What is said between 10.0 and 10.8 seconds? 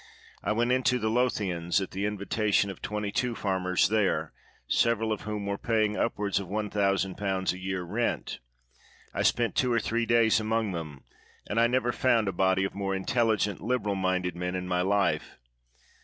days among